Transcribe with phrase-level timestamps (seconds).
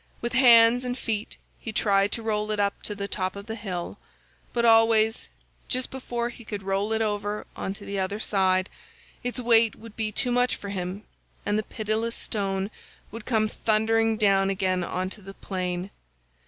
[0.19, 3.53] With hands and feet he tried to roll it up to the top of the
[3.53, 3.99] hill,
[4.51, 5.29] but always,
[5.67, 8.67] just before he could roll it over on to the other side,
[9.23, 11.03] its weight would be too much for him,
[11.45, 12.69] and the pitiless stone98
[13.11, 15.91] would come thundering down again on to the plain.